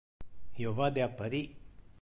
[0.63, 1.47] Io vade a Paris.